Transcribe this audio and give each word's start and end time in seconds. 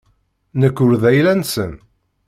Nekk 0.59 0.77
ur 0.85 0.93
d 1.01 1.03
ayla-nsen. 1.09 1.73